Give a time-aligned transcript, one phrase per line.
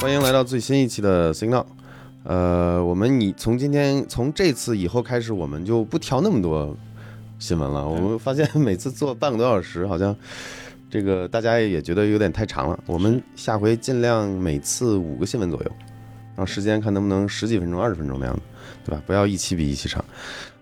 [0.00, 1.66] 欢迎来到最新一期的 Signal。
[2.24, 6.74] 呃，我们你从今天从这次以后开始，我们就不挑那么多
[7.38, 7.86] 新闻了。
[7.86, 10.16] 我们发现每次做半个多小时，好像
[10.88, 12.82] 这个大家也觉得有点太长了。
[12.86, 15.70] 我们下回尽量每次五个新闻左右，
[16.34, 18.40] 然后时间看能不能十几分钟、二十分钟那样子，
[18.86, 19.02] 对吧？
[19.06, 20.02] 不要一期比一期长。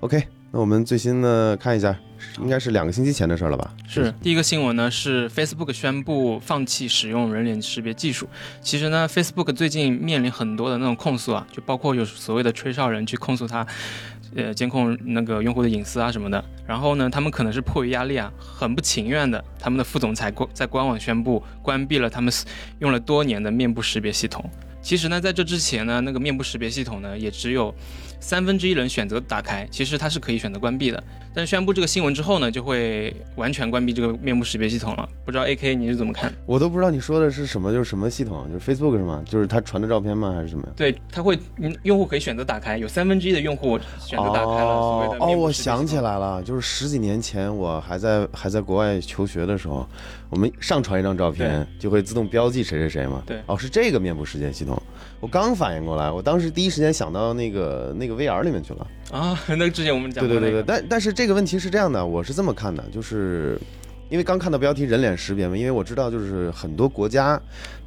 [0.01, 0.21] OK，
[0.51, 1.95] 那我们最新的看一下，
[2.41, 3.71] 应该是两个星期前的事儿了吧？
[3.87, 8.27] 是第一个新闻呢，是 Facebook 宣布放弃使用人脸识别技术。
[8.63, 13.67] 其实呢，Facebook 最近面临很多的那种控诉啊，就包括有所谓的吹哨人去控诉他，
[14.35, 16.43] 呃，监控那个用户的隐私啊什么的。
[16.67, 22.33] 然后呢，他们可能是迫于压力啊，很不情愿的，他们的副总裁官在官网宣布关闭了他们
[22.79, 24.49] 用了多年的面部识别系统。
[24.81, 27.75] 其实呢，在这之前呢，那个面部识别系统呢，也只有
[28.21, 31.03] 三分之一人选择打开，其实它是可以选择关闭的。
[31.35, 35.09] 但是宣布这个新闻之后呢，就会完全关闭这个面部识别系统了。
[35.25, 36.33] 不知道 A K 你是怎么看？
[36.47, 38.51] 我都不知道你说的是什么，就是什么系统？
[38.53, 39.23] 就是 Facebook 是吗？
[39.25, 40.33] 就是他传的照片吗？
[40.35, 40.73] 还是什么呀？
[40.75, 49.87] 对，他会，嗯用户可以选择打开，有三分之一的用户选择打开了所谓的哦，我想起来了，就是十几年前我还在还在国外求学的时候，
[50.31, 53.23] 我们上传一张照片就会自动标记谁谁谁嘛。
[53.25, 54.81] 对哦，是这个面部识别系统。
[55.21, 58.87] 我刚反应过来，我当时第一时间想到那个那个 VR 里面去了。
[59.13, 63.57] 啊， 那之前我们讲对对对对，但但是这个问题是这样的，我是这么看的，就是
[64.09, 67.41] 因为刚看到标题人脸识别嘛，因为我知道就是很多国家。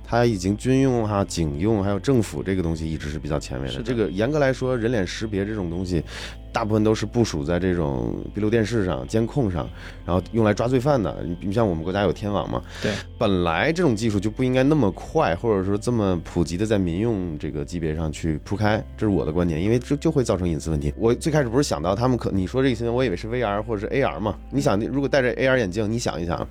[0.04, 3.76] 它已经军用哈、警用，还有政府这个东西一直是比较前卫的。
[3.76, 6.04] 的这个严格来说，人脸识别这种东西，
[6.52, 9.70] 大部分都是部署在这种闭路电视上、监控上，
[10.06, 11.16] 然后用来抓罪犯的。
[11.24, 20.94] 你你像我们国家有天网嘛，对，本来这种技术就不应该那么快，或者说这么普及的在民用这个级别上去铺开，这是我的观点，因为这就会造成隐私问题。
[20.98, 24.36] 我最开始不是想到他们可你说这个新闻，我以为是 VR 或者是 AR 嘛？
[24.50, 26.48] 你想，如果戴着 AR 眼镜，你想一想，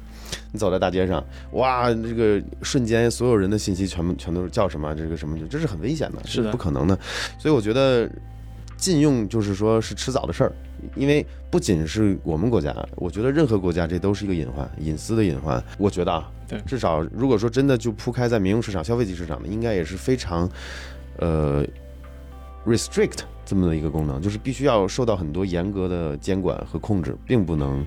[0.50, 6.98] 你走在大街上，哇，这个瞬间所有人的信息全部全都是叫什么这个什么，这是很危险的，是的不可能的。
[7.38, 8.10] 所以我觉得
[8.80, 10.52] 禁用就是说是迟早的事儿，
[10.96, 15.62] 因为不仅是我们国家，我觉得任何国家这都是一个隐患，隐私的隐患。
[15.78, 20.48] 我觉得啊，对至少如果说真的就铺开在民用市场、消费级市场的，应该也是非常
[21.18, 21.64] 呃
[22.66, 27.86] restrict 这么的一个功能，就是必须要受到很多严格的监管和控制，并不能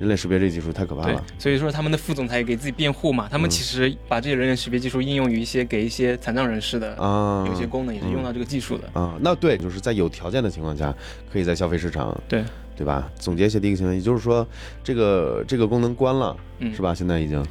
[0.00, 8.88] 人脸识别这技术太可怕了。，所以说他们的副总裁也给自己辩护嘛，他们嗯其实把这些人脸识别技术应用于一些给一些残障人士的啊，有些功能也是用到这个技术的。
[8.98, 10.92] 啊，那对，就是在有条件的情况下，
[11.30, 12.42] 可以在消费市场，对
[12.74, 13.10] 对吧？
[13.18, 14.46] 总结一下第一个行为，也就是说，
[14.82, 16.94] 这个这个功能关了，嗯是吧？
[16.94, 17.44] 现在已经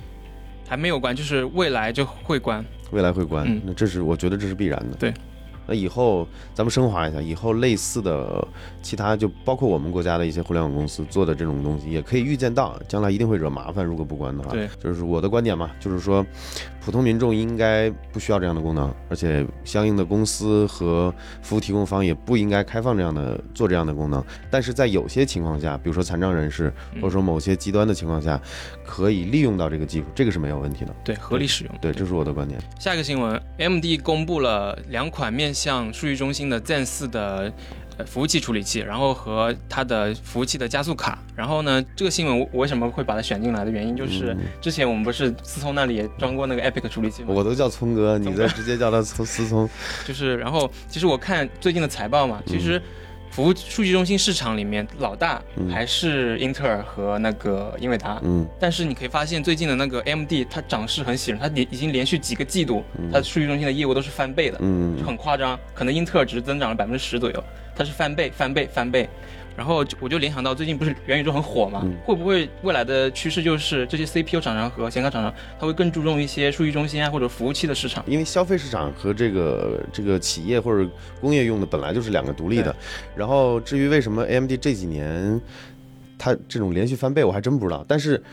[0.68, 2.66] 还没有关，就是未来就会关。
[2.90, 4.98] 未来会关，嗯那这是我觉得这是必然的。
[4.98, 5.14] 对。
[5.69, 8.46] 那以后咱们升华一下，以后类似的
[8.81, 14.50] 其他就包括我们国家的一些互联网公司做的这种东西，也可以预见到将来一定会惹麻烦，如果不关的话。
[14.52, 16.25] 对，就是我的观点嘛，就是说
[16.84, 24.24] 普通民众应该不需要这样的功能，而且相应的公司和服务提供方也不应该开放这样的做这样的功能。
[24.50, 28.40] 但是在有些情况下，比如说残障人士，嗯或者说某些极端的情况下，
[28.86, 30.96] 可以利用到这个技术，这个是没有问题的。
[31.04, 31.74] 对，合理使用。
[31.82, 32.60] 对，这是我的观点。
[32.80, 41.20] 下一个新闻，AMD 公布了两款面向数据中心的 Zen 4的呃服务器处理器，然后和它的服务器的加速卡。
[41.36, 47.30] 然后呢，这个新闻我我为什么会把它选进来的原因，就是嗯之前我们不是思聪那里也装过那个 Epic 处理器吗？
[47.30, 49.70] 我都叫聪哥，你聪哥再直接叫他聪思聪。
[50.06, 52.82] 就是，然后其实我看最近的财报嘛，其实
[53.30, 58.20] 服务数据中心市场里面老大嗯还是英特尔和那个英伟达。
[58.24, 65.58] 嗯但是你可以发现，最近的那个 AMD 它涨势很喜人，它连已经连续几个季度，它的数据中心的业务都是翻倍的，就嗯很夸张。
[65.74, 67.44] 可能英特尔只是增长了百分之十左右，
[67.76, 69.08] 它是翻倍、翻倍、翻倍。
[69.59, 78.02] 然后我就联想到最近不是元宇宙很火嘛，嗯会不会未来的趋势就是这些 CPU 厂商和显卡厂商，它会更注重一些数据中心啊或者服务器的市场？
[78.08, 82.74] 因为消费市场和这个这个企业或者工业用的本来就是两个独立的。
[83.18, 85.42] 然后至于为什么 AMD 这几年
[86.18, 87.84] 它这种连续翻倍，我还真不知道。
[87.86, 88.24] 但是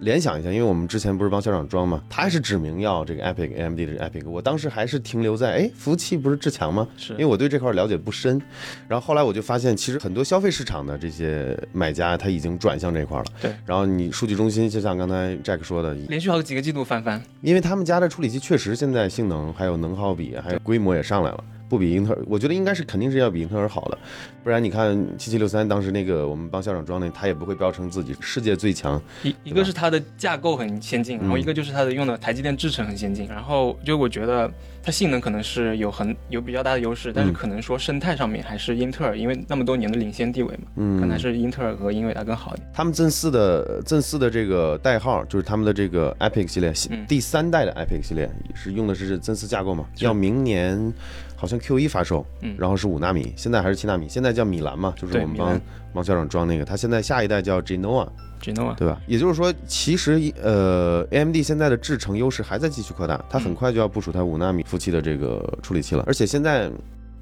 [0.00, 6.86] 联想一下，因为我们之前不是帮校长装嘛，他还是指明要这个 Epic AMD 的 Epic，我当时还是停留在哎服务器不是志强吗？
[6.96, 8.40] 是因为我对这块了解不深，
[8.88, 13.24] 然后后来我就发现，其实很多消费市场的这些买家他已经转向这块了。
[13.40, 17.22] 对，然后你数据中心，就像刚才 Jack 说的，连续好几个季度翻番。
[17.40, 23.98] 因为他们家的处理器确实现在性能还有能耗比还有规模也上来了，不比英特尔，我觉得应该是肯定是要比英特尔好的，
[24.44, 29.00] 不然你看七七六三当时那个我们帮校长装的，他也不会标称自己世界最强。
[29.22, 34.50] 一一个是它的架构很先进，然后嗯一个就是它的用的台积电制程很先进，然后就我觉得
[34.82, 42.68] 它性能可能是有很有比较大的优势，但是嗯可能说生态上面还是英特尔，因为那么多年的领先地位嘛，嗯，可能还是英特尔和英伟达更好一点。
[42.72, 49.86] 他们正四的正四的这个代号就是他们的这个 Epic 系列，嗯第三代的 Epic 系列是用的是真四架构嘛？
[49.98, 50.92] 要明年
[51.34, 55.62] 好像 Q 一发售，嗯然后是五纳米，现在还是七纳米，现在叫米兰嘛，就是我们帮对米兰
[55.94, 59.00] 帮校长装那个，他现在下一代叫 Genoa，Genoa 对吧？
[59.06, 66.70] 也就是说，其实呃，AMD 现在的制程优势还在继续扩大，它很快就要部署它五纳米服务器的这个处理器了，而且现在。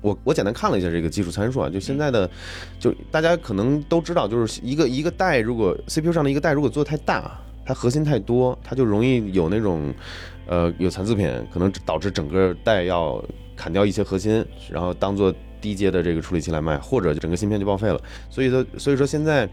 [0.01, 2.29] 我我简单看了一下这个技术参数啊，就现在的，
[2.79, 9.95] 就大家可能都知道，就是一个一个代，如果 CPU 上的一个代如果做得太大，它核心太多，它就容易有那种，
[10.47, 13.25] 呃，有残次品，可能导致整个代要
[13.65, 17.99] 砍掉一些核心，然后当做低阶的这个处理器来卖，或者整个芯片就报废了。
[18.29, 19.49] 所以说，所以说现在，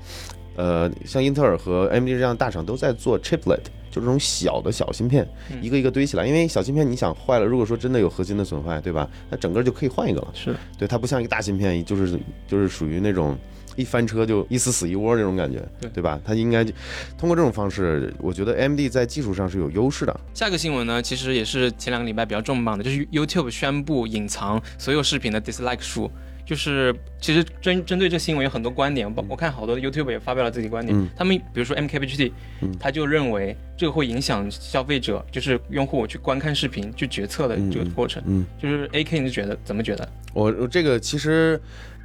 [0.58, 6.28] 呃，像英特尔和 AMD 这样的大厂都在做 chiplet，就这种小的小芯片，嗯一个一个堆起来。
[6.28, 9.10] 因为小芯片你想坏了，如果说真的有核心的损坏，对吧？
[9.30, 10.28] 那整个就可以换一个了。
[10.34, 13.38] 是，对，它不像一个大芯片，就是就是属于那种
[13.76, 16.20] 一翻车就一死死一窝这种感觉，对对吧？
[16.24, 16.74] 它应该就
[17.18, 20.20] 通过这种方式，我觉得 AMD 在技术上是有优势的。
[20.34, 26.10] 下个新闻呢，其实也是前两个礼拜比较重磅的，就是 YouTube 宣布隐藏所有视频的 dislike 数。
[26.44, 30.98] 就是其实针针对这新闻有很多观点，包我看好多的 YouTube 也发表了自己观点。
[30.98, 32.32] 嗯他们比如说 MKBHD，、
[32.62, 38.22] 嗯他就认为这个会影响消费者，就是用户去观看视频去决策的这个过程。
[38.26, 40.10] 嗯，就是 AK 你是觉得怎么觉得？
[40.34, 41.62] 我我这个其实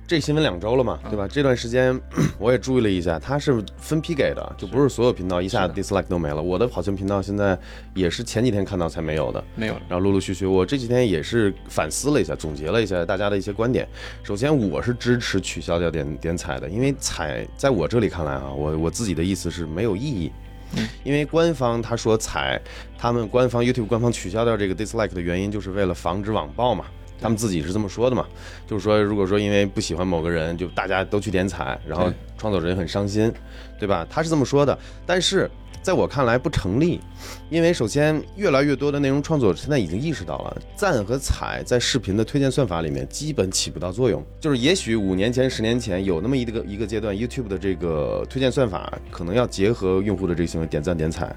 [0.08, 1.26] 这新闻两周了嘛，对吧？
[1.26, 2.00] 这段时间
[2.38, 6.40] 我也注意了一下，它是分批给的，就不是所有频道一下 dislike 都没了。
[6.40, 7.58] 我的跑圈频道现在
[7.92, 9.42] 也是前几天看到才没有的。
[9.56, 9.74] 没有。
[9.88, 13.88] 然后陆陆续续，我这几天也是反思了一下，总结了一下大家的一些观点。
[14.22, 20.30] 首先，我是支持取消掉点点踩的，因为踩在我这里看来啊，我我自己的意思是没有意义。
[20.76, 22.60] 嗯因为官方他说踩，
[22.96, 26.84] 他们官方 YouTube 官方取消掉这个 dislike 的原因，就是为了防止网暴嘛。
[27.20, 28.26] 他们自己是这么说的嘛，
[28.66, 33.32] 就是说，如果说因为不喜欢某个人，就大家都去点踩，然后创作者也很伤心，
[33.78, 34.06] 对吧？
[34.08, 35.50] 他是这么说的，但是
[35.82, 37.00] 在我看来不成立，
[37.48, 44.24] 因为首先越来越多的内容创作者现在已经意识到了，赞和踩在视频的推荐算法里面基本起不到作用。
[44.40, 51.34] 就是也许五年前、十年前有那么一个一个阶段，YouTube 的这个推荐算法可能要结合用户的这个行为，点赞点踩。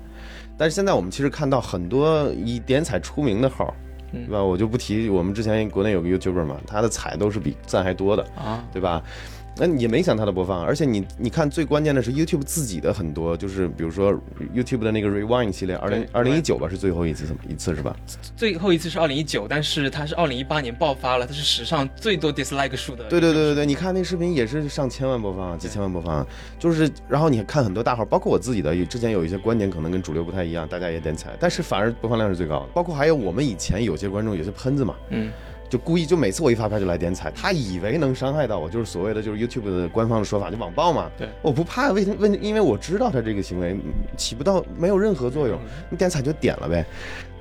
[0.58, 4.44] 但是现在我们其实看到很多以点踩出名的号，嗯对吧？
[4.44, 8.24] 我就不提我们之前国内有个 YouTuber 嘛，他的踩都是比赞还多的。
[8.36, 9.02] 啊，对吧？
[9.60, 14.14] 那也没影响它的播放，而且你你看，最关键的是 YouTube 自己的很多，就是比如说
[14.56, 17.96] YouTube 的那个 Rewind 系列，二零二零一九吧是最后一次一次是吧？
[18.38, 23.04] 最后一次是二零一九，但是它是二零一八年爆发了，它是史上最多 dislike 数的。
[23.10, 26.26] 对对对对对，你看那视频也是上千万播放，几千万播放，
[26.58, 32.68] 就是然后你看很多大号，包括我自己的，之前有一些观点可能跟主流不太一样，大家也点踩，但是反而播放量是最高的。
[32.74, 35.32] 包括还有我们以前有些观众有些喷子嘛，嗯，
[35.70, 41.10] 就故意就每次我一发拍就来点彩，他以为能伤害到我，就是所谓的就是 YouTube 的官方的说法，就网暴嘛。
[41.18, 42.16] 对，我不怕，为什么？
[42.20, 46.84] 问，因为我知道他这个行为嗯起不到没有任何作用，你点彩就点了呗。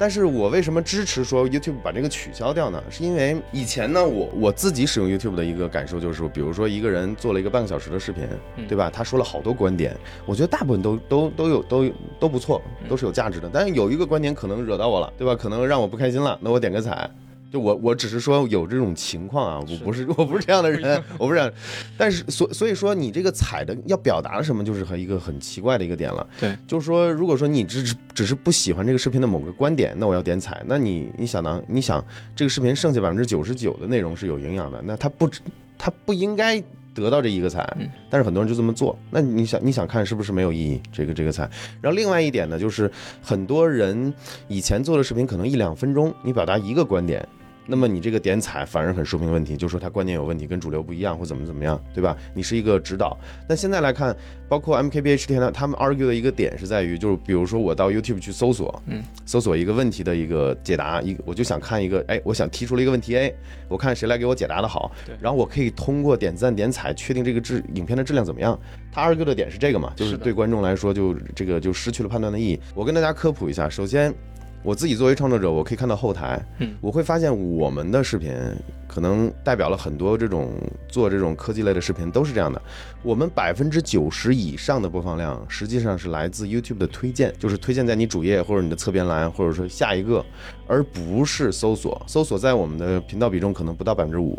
[0.01, 2.81] 但是我为什么支持说 YouTube 把这个取消掉呢？
[2.91, 8.25] 是因为以前呢，我我自己使用 YouTube 的一个感受就是，比如说一个人做了一个半个小时的视频，
[8.57, 8.91] 嗯对吧？
[8.93, 9.97] 他说了好多观点，
[10.27, 11.91] 我觉得大部分都都都有都
[12.21, 13.49] 都不错，都是有价值的。
[13.51, 15.35] 但是有一个观点可能惹到我了，对吧？
[15.35, 17.11] 可能让我不开心了，那我点个踩。
[17.50, 21.53] 就我我只是说有这种情况啊，我不是我不是这样的人，我不是这样。
[21.97, 26.27] 但是所所以说你这个踩的要表达什么，就是和一个很奇怪的一个点了。
[26.39, 30.62] 对，就是说，如果说你只只是不喜欢这个视频的某个观点，那我要点踩。
[30.67, 31.63] 那你你想呢？
[31.67, 32.05] 你想
[32.37, 35.31] 这个视频剩下百分之九十九的内容是有营养的，那它不
[35.79, 36.63] 它不应该
[36.94, 37.63] 得到这一个彩。
[37.79, 40.81] 嗯但是很多人就这么做，那你想你想看是不是没有意义？
[40.93, 41.49] 这个这个彩。
[41.81, 42.91] 然后另外一点呢，就是
[43.22, 44.13] 很多人
[44.49, 47.27] 以前做的视频可能一两分钟，你表达一个观点。
[47.70, 52.17] 那么你这个点踩反而很说明问题，就说他观点有问题，跟主流不一样或怎么怎么样，对吧？
[52.32, 53.15] 你是一个指导。
[53.46, 54.17] 但现在来看，
[54.48, 63.34] 包括 MKBHD 呢，他们 argue 的一个点是在于，就是比如说我到 YouTube 去搜索，嗯，搜索一个问题的一个解答，一个我就想看一个，哎，我想提出了一个问题 A，
[63.69, 68.58] 我看谁来给我解答的好对，然后我可以通过点赞点踩确定这个质影片的质量怎么样。
[68.91, 72.58] 他 argue 的点是这个嘛，就是对观众来说就这个就失去了判断的意义。
[72.75, 74.15] 我跟大家科普一下，首先。
[74.69, 78.34] 我自己作为创作者，我可以看到后台，嗯我会发现我们的视频
[78.87, 80.53] 可能代表了很多这种
[80.91, 82.60] 做这种科技类的视频都是这样的。
[83.03, 90.22] 我们百分之九十以上的播放量实际上是来自 YouTube 的推荐，就是推荐在你主页或者你的侧边栏，或者说下一个，
[90.67, 92.03] 而不是搜索。
[92.06, 94.39] 搜索在我们的频道比重可能不到百分之五。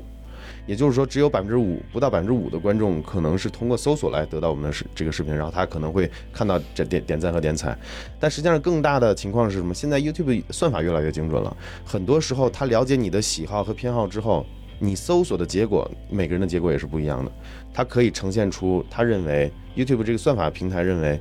[0.70, 7.76] 也就是说，只有百分之五不到百分之五的观众可能是通过搜索来得到我们的视这个视频，然后他可能会看到这点点赞和点彩。
[8.20, 9.74] 但实际上更大的情况是什么？
[9.74, 14.46] 现在 YouTube 算法越来越精准了，很多时候他了解你的喜好和偏好之后，
[14.78, 17.32] 你搜索的结果，每个人的结果也是不一样的。
[17.74, 21.20] 它可以呈现出他认为 YouTube 这个算法平台认为。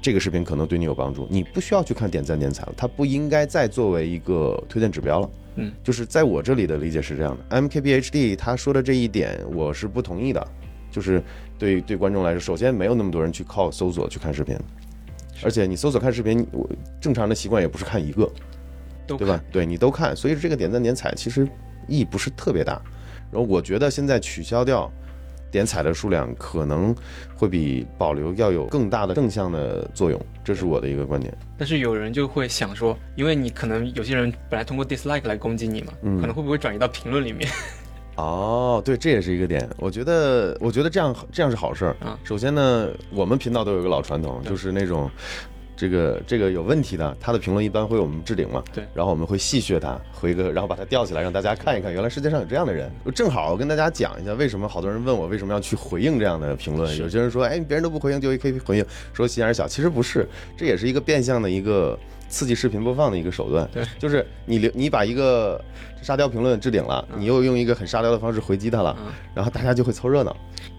[0.00, 5.28] 这个视频可能对你有帮助，你不需要去看点赞点彩了，它不应该再作为一个推荐指标了。
[5.56, 10.46] 嗯，就是在我这里的理解是这样的，MKBHD 他说的这一点我是不同意的，
[10.90, 11.22] 就是
[11.58, 14.56] 对对观众来说，首先没有那么多人去靠搜索去看视频，
[15.44, 16.68] 而且你搜索看视频，我
[17.00, 18.30] 正常的习惯也不是看一个，
[19.06, 19.42] 都对吧？
[19.52, 21.46] 对你都看，所以这个点赞点踩其实
[21.86, 22.80] 意义不是特别大。
[23.30, 24.90] 然后我觉得现在取消掉
[25.52, 26.92] 点彩的数量，可能
[27.36, 31.32] 会比保留要有更大的正向的作用，这是我的一个观点。
[31.56, 37.48] 但是有人就会想说，因为你可能有些人本来通过 dislike 来攻击你嘛，嗯可能会不会转移到评论里面？
[38.16, 39.68] 哦，对，这也是一个点。
[39.78, 41.96] 我觉得，我觉得这样这样是好事儿。
[42.04, 45.10] 啊首先呢，我们频道都有一个老传统，就是那种
[45.82, 48.62] 这个这个有问题的，他的评论一般会我们置顶嘛。
[48.72, 52.88] 对然后我们会戏谑他，回个，然后把他吊起来，让大家看一看，原来世界上有这样的人。
[53.12, 56.96] 正好我跟大家讲一下，为什么好多人问我为什么要去回应这样的评论。
[56.98, 59.66] 有些人说，哎，别人都不回应，就可以回应，说心眼儿小。
[59.66, 61.98] 其实不是，这也是一个变相的一个。
[62.28, 65.62] 刺激视频播放的一个手段，对，就是你留你把一个
[66.00, 70.34] 沙雕评论置顶了，你又用一个很沙雕的方式回击他了，嗯然后大家就会凑热闹，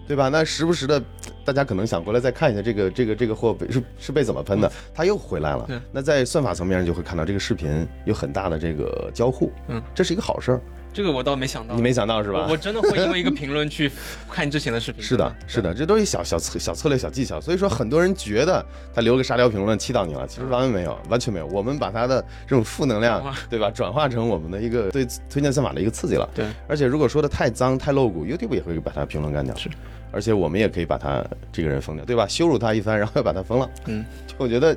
[0.06, 0.28] 对吧？
[0.28, 1.02] 那时不时的，
[1.44, 5.82] 大家可能想过来再看一下这个这个这个货被是是被怎么喷的，他又回来了。
[5.92, 10.60] 那在算法层面上就会看到这个视频有很大的这个交互，嗯，这是一个好事儿。
[10.94, 12.52] 这个我倒没想到，你没想到是吧我？
[12.52, 13.90] 我真的会因为一个评论去
[14.30, 15.02] 看之前的视频。
[15.04, 17.40] 是的，是的，这都是小小策小策略、小技巧。
[17.40, 21.46] 所以说，很多人觉得他留个沙雕评论气到你了，其实完全没有，完全没有。
[21.48, 23.20] 我们把他的这种负能量，
[23.50, 26.28] 对吧，转化成我们的一个对推荐算法的一个刺激了。
[26.32, 29.52] 对，而且如果说的太脏、太露骨，YouTube 也会把他评论干掉。
[29.56, 29.68] 是，
[30.12, 32.24] 而且我们也可以把他这个人封掉，对吧？
[32.28, 33.68] 羞辱他一番，然后又把他封了。
[33.86, 34.76] 嗯， 就我觉得，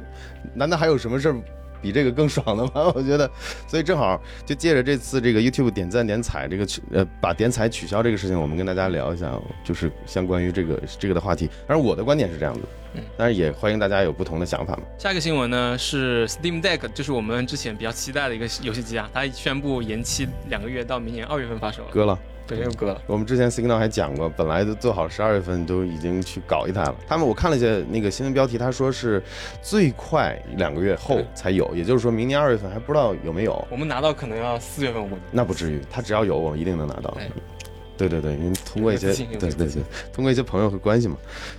[0.56, 1.36] 难道还有什么事儿
[1.88, 2.92] 比这个更爽的吗？
[2.94, 3.30] 我觉得，
[3.66, 9.32] 所以正好就借着这次这个 YouTube 点赞点彩这个取呃把点彩取消这个事情，我们跟大家聊一下，
[9.64, 11.48] 就是相关于这个这个的话题。
[11.66, 12.62] 当然我的观点是这样子，
[12.96, 14.82] 嗯，当然也欢迎大家有不同的想法嘛。
[14.98, 21.90] 下一个新闻呢是 Steam Deck，就是我们之前比较期待的一个游戏机啊，它宣布延期两个月到明年二月份发售了。
[21.92, 23.02] 割了，对，又割了。
[23.06, 26.96] 我们之前 Signal 还讲过，本来都做好十二月份都已经去搞一台了。
[27.08, 29.22] 他们我看了一下那个新闻标题，他说是
[29.62, 33.68] 最快两个月后才有，也就是说明年二月份还不知道有没有。
[33.70, 37.16] 我们拿到可能要四月份，我那不至于，他只要有，我们一定能拿到
[37.98, 38.08] 对。
[38.08, 41.18] 对对对，因为通过一些对对对，通过一些朋友和关系嘛。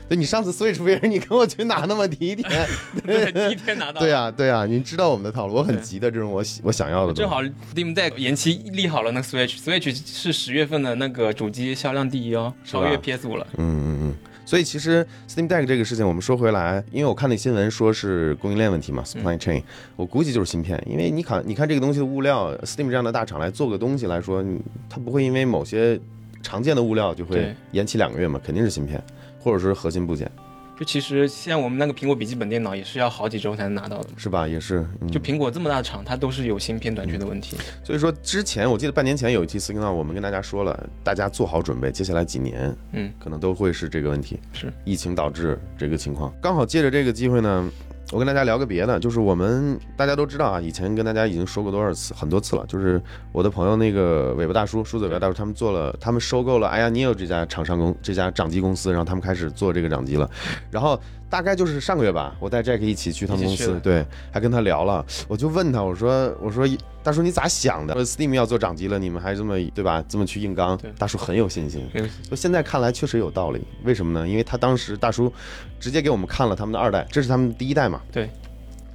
[0.09, 2.67] 对你上次 Switch 也是，你跟我去拿那么第一天，
[3.05, 4.01] 对第一天拿到。
[4.01, 7.13] 对啊对啊，你知道我们的套路，我很急的这种我喜我想要的。
[7.13, 13.47] 正好 Steam Deck 延期立好了那个 Switch，Switch 是十月份的那个主机销量第一哦，超越 PS 五了。
[13.59, 14.15] 嗯嗯嗯。
[14.47, 19.63] 所以其实 Steam Deck 这个事情，我们说回来，因为我看那新闻说是供应链问题嘛，supply chain，、
[19.95, 24.43] 我估计就是芯片，因为你看你看这个东西的物料，Steam 这样的大厂来做个东西来说，
[24.89, 26.01] 它不会因为某些
[26.43, 29.03] 常见的物料就会延期两个月嘛，肯定是芯片，
[29.39, 30.31] 或者是核心部件，
[30.79, 34.11] 就其实像我们那个苹果笔记本电脑也是要好几周才能拿到的。
[34.17, 34.47] 是吧？
[34.47, 37.57] 也是，嗯、就苹果这么大的厂，它都是有芯片短缺的问题。
[37.83, 46.33] 所以说之前我记得半年前有一期 Signal，我们跟大家说了，大家做好准备，接下来几年嗯，可能都会是这个问题，是疫情导致这个情况。
[46.41, 47.71] 刚好借着这个机会呢，
[48.11, 53.01] 我跟大家聊个别的，就是我们大家都知道啊，以前跟大家已经说过多少次，很多次了，就是
[53.33, 60.29] 我的朋友那个尾巴大叔，梳子尾巴大叔，他们做了，他们收购了 i a n e o 这家厂商公这家掌机公司，然后他们开始做这个掌机了，
[60.71, 60.99] 然后。
[61.31, 66.67] 大概就是上个月吧，我带 Jack 一起去他们公司对，还跟他聊了，我就问他，我说，我说，
[67.03, 67.95] 大叔你咋想的？
[67.95, 70.03] 说 Steam 要做掌机了，你们还这么对吧？
[70.09, 71.87] 这么去硬刚，大叔很有信心。
[72.31, 74.27] 就现在看来确实有道理，为什么呢？
[74.27, 75.33] 因为他当时大叔
[75.79, 78.01] 直接给我们看了他们的二代，这是他们第一代嘛？
[78.11, 78.29] 对。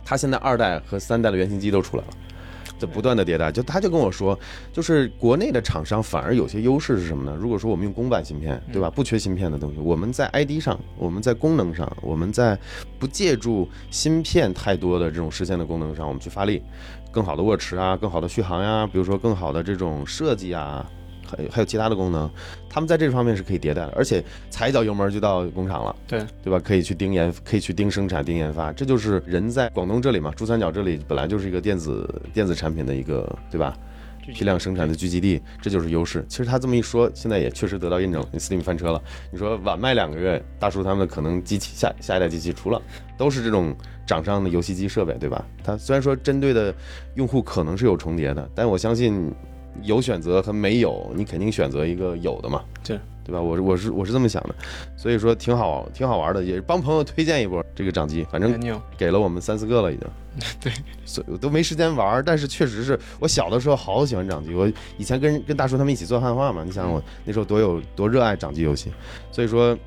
[0.06, 2.10] 他现在二代和三代的原型机都出来了，
[2.84, 3.50] 这不断的迭代。
[3.50, 4.38] 就他就跟我说，
[4.74, 7.38] 就是国内的厂商反而有些优势是什么呢？
[7.40, 8.90] 如果说我们用公版芯片，对吧？
[8.90, 12.60] 不缺芯片的东西，我们在 ID 上，我们在功能上，我们在
[13.00, 16.62] 不借助芯片太多的这种实现的功能上，我们去发力，
[17.10, 20.86] 更好的握持啊，更好的续航呀、比如说更好的这种设计啊。
[21.38, 22.30] 还还有其他的功能，
[22.70, 26.60] 他们在这方面是可以迭代的，而且踩一脚油门就到工厂了，对对吧？
[26.60, 33.78] 可以去盯研，可以去盯生产、盯研发，这就是人在广东这里嘛，珠三角这里本来就是一个电子电子产品的一个，对吧？
[34.26, 36.26] 批量生产的聚集地，这就是优势。
[36.30, 38.26] 其实他这么一说，现在也确实得到印证。
[38.32, 42.82] 你 Steam 翻车了，你说晚卖两个月，大叔他们可能机器下下一代机器除了，
[43.18, 43.76] 都是这种
[44.08, 45.46] 掌上的游戏机设备，对吧？
[45.62, 46.74] 它虽然说针对的
[47.16, 49.30] 用户可能是有重叠的，但我相信
[49.82, 52.62] 有选择和没有，你肯定选择一个有的嘛。
[52.84, 53.00] 对。
[53.26, 53.42] 对吧？
[53.42, 54.54] 我我是我是这么想的，
[54.98, 60.06] 所以说挺好挺好玩的，也是帮朋友推荐一波这个掌机，反正给了我们三四个了已经。
[60.60, 60.74] 对，
[61.06, 68.92] 所以我都没时间玩，但是确实是我小的时候好喜欢掌机，我以前跟跟大叔他们一起做汉化嘛，你想我那时候多有多热爱掌机游戏，
[69.32, 69.78] 所以说，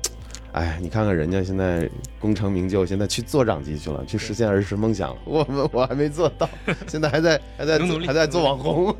[0.53, 1.87] 哎，你看看人家现在
[2.19, 6.49] 功成名就，现在去做掌机去了，去实现儿时梦想了，我们我还没做到，
[6.89, 7.77] 现在还在还在
[8.07, 8.91] 还在做网红。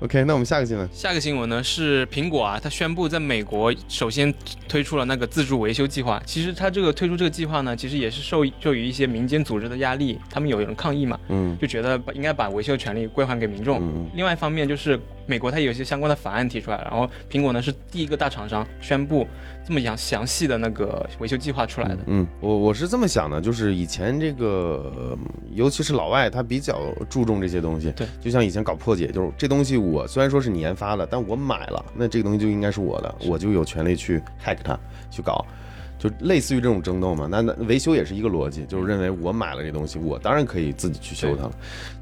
[0.00, 0.88] OK，那我们下个新闻。
[0.90, 4.32] 下个新闻呢是苹果啊，它宣布在美国首先
[4.66, 6.20] 推出了那个自助维修计划。
[6.24, 14.08] 其实它这个推出这个计划呢，其实也是受受于一些民间组织的压力，他们有人抗议嘛，嗯，就觉得应该把维修权利归还给民众。
[14.14, 14.98] 另外一方面就是。
[15.30, 19.24] 美国它有一些相关的法案提出来了，然后苹果呢是第一个大厂商宣布
[19.64, 21.98] 这么详详细的那个维修计划出来的。
[22.06, 25.16] 嗯，我我是这么想的，就是以前这个，
[25.54, 27.92] 尤其是老外，他比较注重这些东西。
[27.92, 34.76] 对，就像以前搞破解，就是这东西我虽然说是你研发的，但我买了，那这个东西就应该是我的，我就有权利去 hack 它，
[35.12, 35.46] 去搞。
[36.00, 41.52] 就类似于这种争斗嘛，那那维修也是一个逻辑，就是认为我买了这东西，我当然可以自己去修它了。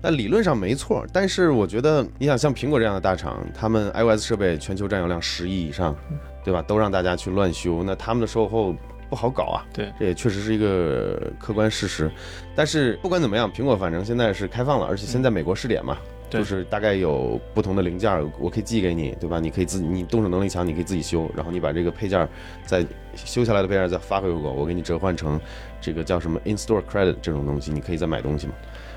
[0.01, 5.97] 那理论上没错，但是我觉得你想像苹果这样的大厂，他们 iOS 设备全球占有量十亿以上，
[6.45, 6.63] 对吧？
[6.63, 8.73] 都让大家去乱修，那他们的售后
[9.11, 9.67] 不好搞啊。
[9.73, 12.09] 对，这也确实是一个客观事实。
[12.55, 15.99] 但是不管怎么样，苹果反正现在是开放了，而且现在美国试点嘛。
[16.31, 19.41] 就是大概有不同的零件，我可以寄给你，对吧？
[19.41, 22.29] 你可以自己，你动手能力强，你可以自己修，然后你把这个配件
[22.65, 25.41] 再修下来的配件再发回我，我给你折换成
[25.81, 28.53] 这个叫什么 in-store credit 这种东西，你可以再买东西嘛？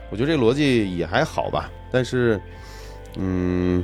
[0.10, 2.40] 我觉得这个逻辑也还好吧，但是，
[3.18, 3.82] 嗯，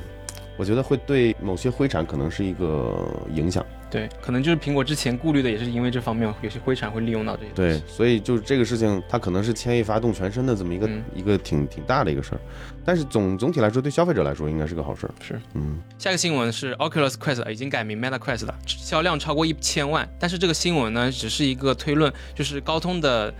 [0.57, 3.65] 我觉得会对某些灰产可能是一个影响。
[3.89, 7.51] 对，可能就是苹果之前顾虑的也是因为这方面，有些灰产会利用到这些。
[7.55, 12.41] 对，所以就是这个事情，它可能是牵一发动全身的这么一个一个挺挺大的一个事儿。
[12.83, 15.13] 但是总总体来说，对消费者来说应该是个好事儿。
[15.21, 15.79] 是，嗯。
[15.97, 20.07] 下个新闻是 Oculus Quest 已经改名 Meta Quest 了，销量超过一千万。
[20.19, 23.33] 但是这个新闻呢，只是一个推论，就是高通的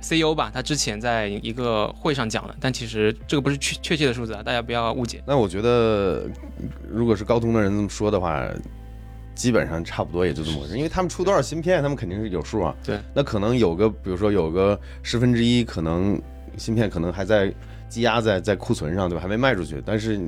[0.00, 5.20] CEO 吧，他之前在一个会上讲了，但其实这个不是确确切的数字啊，大家不要误解。
[5.26, 6.28] 那我觉得，
[6.88, 8.48] 如果是高通的人这么说的话。
[9.40, 12.76] 基本上差不多也就这么回事，因为他们出多少芯片，他们肯定是有数啊。
[12.84, 16.20] 对，那可能有个，比如说有个十分之一，可能
[16.58, 17.50] 芯片可能还在
[17.88, 19.22] 积压在在库存上，对吧？
[19.22, 20.20] 还没卖出去，但是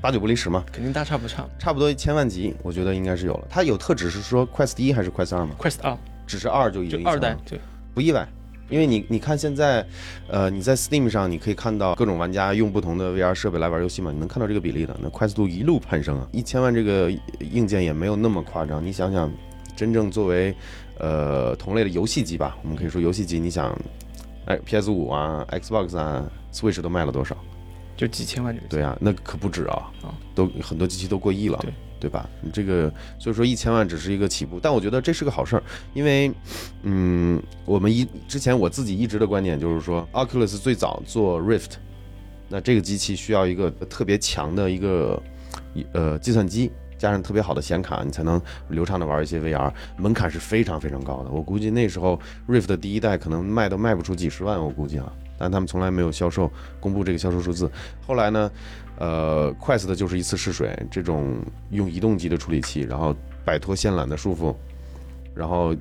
[0.00, 0.64] 八九不离十嘛。
[0.72, 3.46] 肯定大差不差，差不多一千万级，我觉得应该是有了。
[3.50, 5.94] 它有特指是说 Quest 一还是 Quest 二吗？Quest 二，
[6.26, 7.60] 只是二就已经二代，对，
[7.92, 8.26] 不意外。
[8.70, 9.84] 因为你你看现在，
[10.28, 16.28] 呃，你在 Steam 上你可以看到各种玩家用不同的 VR 设备来玩游戏嘛，你能看到这个比例的，那快速度一路攀升啊！
[16.32, 19.30] 一千万这个硬件也没有那么夸张，你想想，
[19.76, 20.54] 真正作为
[20.98, 23.76] 呃同类的游戏机吧，我们可以说游戏机，你想，
[24.46, 27.36] 哎，PS 五啊，Xbox 啊，Switch 都卖了多少？
[27.96, 29.90] 就几千万对啊，那可不止啊，
[30.34, 31.58] 都很多机器都过亿了。
[31.62, 31.72] 对。
[32.00, 32.26] 对吧？
[32.40, 36.32] 你这个所以说一千万只是一个起步，但我觉得这是个好事儿，因为，
[36.82, 41.72] 嗯，我们一之前我自己一直的观点就是说，Oculus 最早做 Rift，
[42.48, 45.22] 那这个机器需要一个特别强的一个
[45.92, 51.30] 呃计算机，加上特别好的显卡，你才能流畅的玩一些 VR，门槛是非常非常高的。
[51.30, 57.70] 我估计那时候 Rift 的第一代可能卖都卖不出几十万，我估计啊，但他们从来没有销售公布这个销售数字。
[58.06, 58.50] 后来呢？
[59.00, 64.54] 呃，Quest 就是一次试水，这种用移动级的处理器，然后摆脱线缆的束缚，
[65.34, 65.74] 然后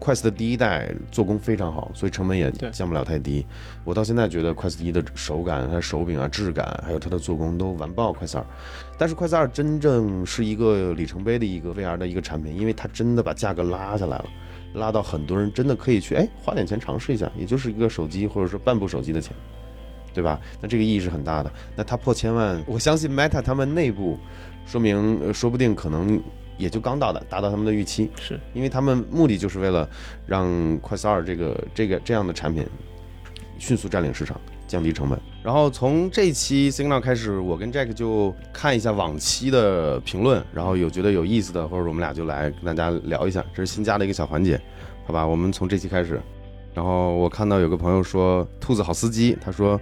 [0.00, 3.46] Quest 的第一代做工非常好，所以成本也降不了太低。
[3.84, 8.46] 我到现在觉得 Quest 一的手感、它手柄啊、质感，还有它的做工都完爆 Quest 二。
[8.96, 14.24] 但是 Quest 二真正是一个里程碑的一个 VR 的一个产品，因为它真的把价格拉下来了，
[14.74, 19.36] 拉到很多人真的可以去哎花点钱尝试一下，也就是一个手机或者说半部手机的钱。
[20.14, 20.40] 对吧？
[20.60, 21.52] 那这个意义是很大的。
[21.74, 24.18] 那它破千万，我相信 Meta 他们内部，
[24.66, 26.22] 说明说不定可能
[26.58, 28.10] 也就刚到的，达到他们的预期。
[28.20, 29.88] 是因为他们目的就是为了
[30.26, 30.46] 让
[30.80, 32.66] Quest 二这个这个这样的产品
[33.58, 35.18] 迅速占领市场，降低成本。
[35.42, 43.44] 然后从这期 Signal 开始，我跟 Jack 就看一下往期的评论，然后有觉得有意思的，或者我们俩就来跟大家聊一下。
[43.54, 44.60] 这是新加的一个小环节，
[45.04, 45.26] 好吧？
[45.26, 46.20] 我们从这期开始。
[46.74, 49.80] 然后我看到有个朋友说“兔子好司机”，他说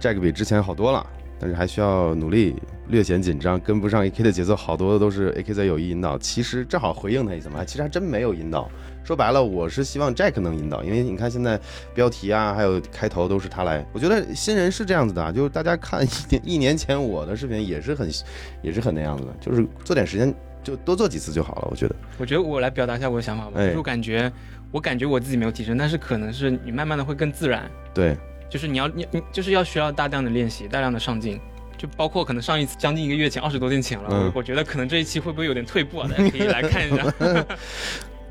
[0.00, 1.06] Jack 比之前好多了，
[1.38, 2.54] 但是还需要努力
[2.88, 6.16] 略显紧张，跟不上 AK 的节奏，好多都是 AK 在有意引导。
[6.18, 8.70] 其实正好回应他一下嘛，其实还真没有引导。
[9.04, 11.60] 说白了，我是希望 Jack 能引导，因为你看现在
[11.94, 13.86] 标题啊，还有开头都是他来。
[13.92, 18.10] 我觉得新人是这样子的啊，就是大家看一年一年前我的视频也是很
[18.62, 21.68] 也是很那样子的，就是做点时间就多做几次就好了。
[21.70, 24.32] 我觉得，我觉得我来表达一下我的想法吧，哎就是感觉
[24.70, 28.16] 我感觉我自己没有提升，但是可能是你慢慢的会更自然，对，
[28.48, 31.40] 就是你要你你就是要需要大量的练习，大量的上进。
[31.78, 36.08] 就包括可能上一次将近一个月前，二十多天前了，嗯我我觉得可能这一期会不会有点退步啊？
[36.08, 37.04] 大家可以来看一下。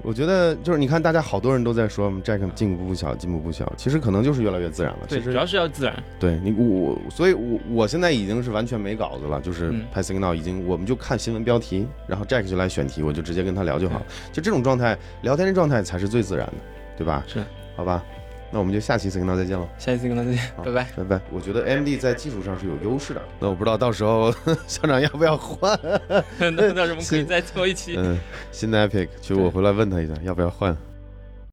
[0.02, 5.00] 我觉得就是你看，大家好多人都在说我们 Jack 进步不小，进步不小，其实可能就是越来越自然了。
[5.08, 6.04] 对，主要是要自然。
[6.20, 16.54] 对你我，所以我我现在已经是完全没稿子了，就是嗯拍 signal 已经，我们就看新闻标题，然后 Jack 就来选题，我就直接跟他聊就好，就这种状态，聊天的状态才是最自然的，
[16.98, 17.24] 对吧？
[17.28, 17.44] 是，
[17.76, 18.04] 好吧，
[18.56, 20.88] 那我们就下期 signal 再见了，下一次跟大家再见，拜拜。
[20.96, 21.22] 拜拜。
[21.30, 24.34] 我觉得 AMD 在技术上是有优势的，那我不知道到时候
[24.66, 25.78] 校长要不要换，
[26.40, 27.96] 那那我们可以再做一期。
[27.98, 28.18] 嗯，
[28.54, 30.74] 新的 Epic，其实我回来问他一下要不要换。